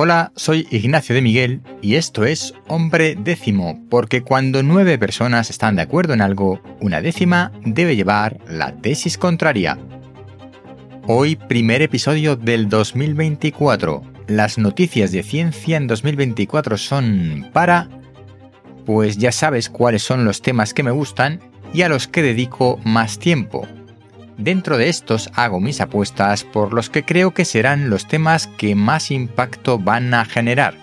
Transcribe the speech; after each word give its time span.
Hola, 0.00 0.30
soy 0.36 0.68
Ignacio 0.70 1.12
de 1.12 1.22
Miguel 1.22 1.60
y 1.82 1.96
esto 1.96 2.24
es 2.24 2.54
Hombre 2.68 3.16
Décimo, 3.16 3.84
porque 3.90 4.22
cuando 4.22 4.62
nueve 4.62 4.96
personas 4.96 5.50
están 5.50 5.74
de 5.74 5.82
acuerdo 5.82 6.14
en 6.14 6.20
algo, 6.20 6.62
una 6.80 7.00
décima 7.00 7.50
debe 7.64 7.96
llevar 7.96 8.38
la 8.46 8.76
tesis 8.76 9.18
contraria. 9.18 9.76
Hoy 11.08 11.34
primer 11.34 11.82
episodio 11.82 12.36
del 12.36 12.68
2024. 12.68 14.04
Las 14.28 14.56
noticias 14.56 15.10
de 15.10 15.24
ciencia 15.24 15.76
en 15.76 15.88
2024 15.88 16.78
son 16.78 17.50
para... 17.52 17.88
Pues 18.86 19.18
ya 19.18 19.32
sabes 19.32 19.68
cuáles 19.68 20.04
son 20.04 20.24
los 20.24 20.42
temas 20.42 20.74
que 20.74 20.84
me 20.84 20.92
gustan 20.92 21.40
y 21.74 21.82
a 21.82 21.88
los 21.88 22.06
que 22.06 22.22
dedico 22.22 22.78
más 22.84 23.18
tiempo. 23.18 23.66
Dentro 24.38 24.78
de 24.78 24.88
estos 24.88 25.30
hago 25.34 25.58
mis 25.58 25.80
apuestas 25.80 26.44
por 26.44 26.72
los 26.72 26.90
que 26.90 27.04
creo 27.04 27.34
que 27.34 27.44
serán 27.44 27.90
los 27.90 28.06
temas 28.06 28.46
que 28.46 28.76
más 28.76 29.10
impacto 29.10 29.80
van 29.80 30.14
a 30.14 30.24
generar. 30.24 30.74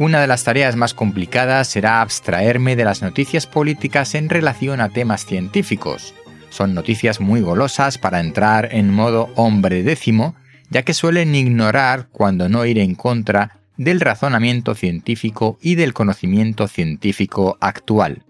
Una 0.00 0.20
de 0.20 0.26
las 0.26 0.42
tareas 0.42 0.74
más 0.74 0.92
complicadas 0.92 1.68
será 1.68 2.00
abstraerme 2.00 2.74
de 2.74 2.84
las 2.84 3.02
noticias 3.02 3.46
políticas 3.46 4.16
en 4.16 4.28
relación 4.28 4.80
a 4.80 4.88
temas 4.88 5.26
científicos. 5.26 6.12
Son 6.48 6.74
noticias 6.74 7.20
muy 7.20 7.40
golosas 7.40 7.98
para 7.98 8.18
entrar 8.18 8.70
en 8.72 8.92
modo 8.92 9.30
hombre 9.36 9.84
décimo, 9.84 10.34
ya 10.70 10.82
que 10.82 10.94
suelen 10.94 11.36
ignorar, 11.36 12.08
cuando 12.10 12.48
no 12.48 12.66
ir 12.66 12.78
en 12.78 12.96
contra, 12.96 13.60
del 13.76 14.00
razonamiento 14.00 14.74
científico 14.74 15.56
y 15.62 15.76
del 15.76 15.94
conocimiento 15.94 16.66
científico 16.66 17.58
actual. 17.60 18.24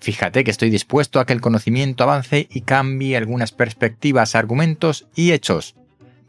Fíjate 0.00 0.44
que 0.44 0.50
estoy 0.50 0.70
dispuesto 0.70 1.20
a 1.20 1.26
que 1.26 1.32
el 1.32 1.40
conocimiento 1.40 2.04
avance 2.04 2.46
y 2.50 2.60
cambie 2.62 3.16
algunas 3.16 3.52
perspectivas, 3.52 4.34
argumentos 4.34 5.06
y 5.14 5.32
hechos, 5.32 5.74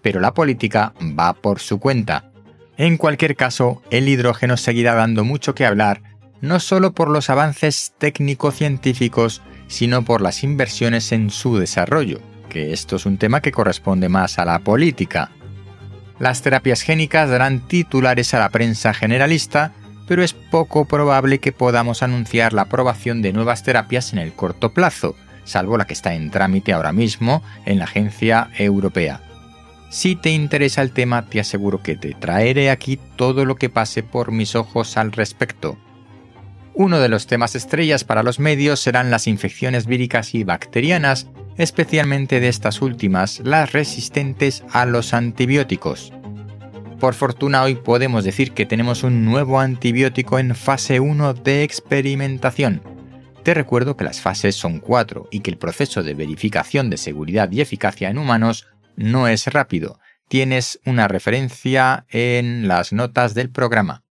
pero 0.01 0.19
la 0.19 0.33
política 0.33 0.93
va 1.01 1.33
por 1.33 1.59
su 1.59 1.79
cuenta. 1.79 2.31
En 2.77 2.97
cualquier 2.97 3.35
caso, 3.35 3.81
el 3.91 4.07
hidrógeno 4.07 4.57
seguirá 4.57 4.95
dando 4.95 5.23
mucho 5.23 5.53
que 5.53 5.65
hablar, 5.65 6.01
no 6.41 6.59
solo 6.59 6.93
por 6.93 7.09
los 7.09 7.29
avances 7.29 7.93
técnico-científicos, 7.97 9.41
sino 9.67 10.03
por 10.03 10.21
las 10.21 10.43
inversiones 10.43 11.11
en 11.11 11.29
su 11.29 11.57
desarrollo, 11.57 12.21
que 12.49 12.73
esto 12.73 12.95
es 12.95 13.05
un 13.05 13.17
tema 13.17 13.41
que 13.41 13.51
corresponde 13.51 14.09
más 14.09 14.39
a 14.39 14.45
la 14.45 14.59
política. 14.59 15.31
Las 16.17 16.41
terapias 16.41 16.81
génicas 16.81 17.29
darán 17.29 17.67
titulares 17.67 18.33
a 18.33 18.39
la 18.39 18.49
prensa 18.49 18.93
generalista, 18.93 19.73
pero 20.09 20.23
es 20.23 20.33
poco 20.33 20.85
probable 20.85 21.37
que 21.37 21.51
podamos 21.51 22.01
anunciar 22.01 22.51
la 22.51 22.63
aprobación 22.63 23.21
de 23.21 23.31
nuevas 23.31 23.61
terapias 23.61 24.11
en 24.11 24.17
el 24.17 24.33
corto 24.33 24.73
plazo, 24.73 25.15
salvo 25.43 25.77
la 25.77 25.85
que 25.85 25.93
está 25.93 26.15
en 26.15 26.31
trámite 26.31 26.73
ahora 26.73 26.91
mismo 26.91 27.43
en 27.67 27.77
la 27.77 27.85
Agencia 27.85 28.49
Europea. 28.57 29.21
Si 29.91 30.15
te 30.15 30.31
interesa 30.31 30.81
el 30.81 30.93
tema, 30.93 31.27
te 31.27 31.39
aseguro 31.39 31.83
que 31.83 31.95
te 31.95 32.15
traeré 32.15 32.71
aquí 32.71 32.99
todo 33.17 33.45
lo 33.45 33.55
que 33.55 33.69
pase 33.69 34.01
por 34.01 34.31
mis 34.31 34.55
ojos 34.55 34.97
al 34.97 35.11
respecto. 35.11 35.77
Uno 36.73 36.99
de 36.99 37.09
los 37.09 37.27
temas 37.27 37.53
estrellas 37.53 38.03
para 38.03 38.23
los 38.23 38.39
medios 38.39 38.79
serán 38.79 39.11
las 39.11 39.27
infecciones 39.27 39.85
víricas 39.85 40.33
y 40.33 40.43
bacterianas, 40.43 41.27
especialmente 41.57 42.39
de 42.39 42.47
estas 42.47 42.81
últimas, 42.81 43.41
las 43.41 43.73
resistentes 43.73 44.63
a 44.71 44.87
los 44.87 45.13
antibióticos. 45.13 46.13
Por 46.99 47.13
fortuna 47.13 47.63
hoy 47.63 47.75
podemos 47.75 48.25
decir 48.25 48.51
que 48.51 48.65
tenemos 48.65 49.03
un 49.03 49.23
nuevo 49.23 49.61
antibiótico 49.61 50.37
en 50.37 50.53
fase 50.53 50.99
1 50.99 51.33
de 51.33 51.63
experimentación. 51.63 52.81
Te 53.43 53.53
recuerdo 53.53 53.95
que 53.95 54.03
las 54.03 54.19
fases 54.19 54.57
son 54.57 54.79
cuatro 54.79 55.29
y 55.31 55.39
que 55.39 55.49
el 55.49 55.57
proceso 55.57 56.03
de 56.03 56.13
verificación 56.13 56.89
de 56.89 56.97
seguridad 56.97 57.49
y 57.51 57.61
eficacia 57.61 58.09
en 58.09 58.17
humanos 58.17 58.67
no 58.97 59.29
es 59.29 59.47
rápido. 59.47 59.97
Tienes 60.27 60.81
una 60.85 61.07
referencia 61.07 62.05
en 62.09 62.67
las 62.67 62.91
notas 62.91 63.33
del 63.33 63.49
programa. 63.49 64.03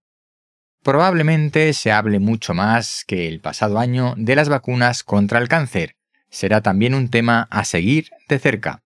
Probablemente 0.83 1.75
se 1.75 1.92
hable 1.92 2.20
mucho 2.20 2.54
más 2.54 3.04
que 3.06 3.28
el 3.28 3.41
pasado 3.41 3.78
año 3.78 4.15
de 4.16 4.34
las 4.34 4.48
vacunas 4.48 5.04
contra 5.04 5.41
el 5.41 5.48
cáncer. 5.48 5.97
Será 6.31 6.62
también 6.62 6.94
un 6.94 7.10
tema 7.10 7.48
a 7.50 7.66
seguir 7.66 8.09
de 8.31 8.38
cerca. 8.38 8.82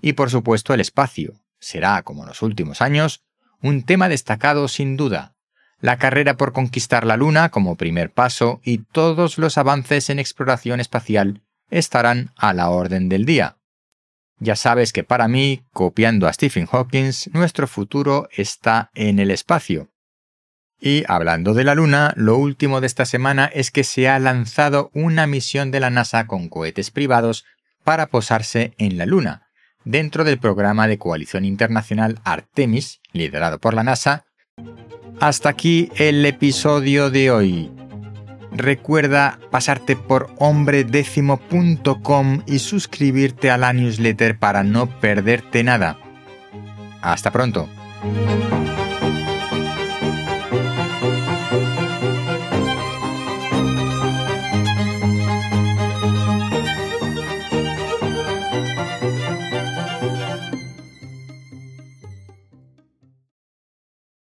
Y 0.00 0.14
por 0.14 0.30
supuesto 0.30 0.72
el 0.72 0.80
espacio. 0.80 1.34
Será, 1.58 2.02
como 2.02 2.22
en 2.22 2.28
los 2.28 2.40
últimos 2.40 2.80
años, 2.80 3.22
un 3.62 3.84
tema 3.84 4.08
destacado 4.08 4.68
sin 4.68 4.96
duda, 4.96 5.34
la 5.82 5.98
carrera 5.98 6.36
por 6.36 6.52
conquistar 6.52 7.04
la 7.04 7.16
Luna 7.16 7.48
como 7.48 7.76
primer 7.76 8.12
paso 8.12 8.60
y 8.62 8.78
todos 8.78 9.36
los 9.36 9.58
avances 9.58 10.10
en 10.10 10.20
exploración 10.20 10.78
espacial 10.78 11.42
estarán 11.70 12.30
a 12.36 12.52
la 12.52 12.70
orden 12.70 13.08
del 13.08 13.24
día. 13.24 13.56
Ya 14.38 14.54
sabes 14.54 14.92
que 14.92 15.02
para 15.02 15.26
mí, 15.26 15.64
copiando 15.72 16.28
a 16.28 16.32
Stephen 16.32 16.66
Hawking, 16.66 17.10
nuestro 17.32 17.66
futuro 17.66 18.28
está 18.36 18.90
en 18.94 19.18
el 19.18 19.30
espacio. 19.32 19.90
Y 20.80 21.04
hablando 21.08 21.52
de 21.52 21.64
la 21.64 21.74
Luna, 21.74 22.12
lo 22.16 22.36
último 22.36 22.80
de 22.80 22.86
esta 22.86 23.04
semana 23.04 23.46
es 23.46 23.70
que 23.70 23.84
se 23.84 24.08
ha 24.08 24.18
lanzado 24.20 24.90
una 24.94 25.26
misión 25.26 25.70
de 25.72 25.80
la 25.80 25.90
NASA 25.90 26.26
con 26.26 26.48
cohetes 26.48 26.90
privados 26.90 27.44
para 27.82 28.06
posarse 28.06 28.74
en 28.78 28.98
la 28.98 29.06
Luna, 29.06 29.48
dentro 29.84 30.24
del 30.24 30.38
programa 30.38 30.88
de 30.88 30.98
coalición 30.98 31.44
internacional 31.44 32.20
Artemis, 32.24 33.00
liderado 33.12 33.58
por 33.58 33.74
la 33.74 33.82
NASA. 33.82 34.24
Hasta 35.20 35.48
aquí 35.48 35.90
el 35.96 36.24
episodio 36.26 37.10
de 37.10 37.30
hoy. 37.30 37.70
Recuerda 38.50 39.38
pasarte 39.50 39.96
por 39.96 40.30
hombredécimo.com 40.38 42.42
y 42.46 42.58
suscribirte 42.58 43.50
a 43.50 43.56
la 43.56 43.72
newsletter 43.72 44.38
para 44.38 44.62
no 44.62 44.88
perderte 45.00 45.64
nada. 45.64 45.98
Hasta 47.00 47.30
pronto. 47.30 47.68